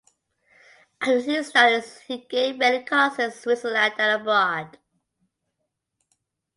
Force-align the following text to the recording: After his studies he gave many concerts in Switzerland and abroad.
After 0.99 1.19
his 1.21 1.49
studies 1.49 1.99
he 1.99 2.25
gave 2.27 2.57
many 2.57 2.83
concerts 2.83 3.35
in 3.35 3.39
Switzerland 3.43 3.93
and 3.99 4.19
abroad. 4.19 4.79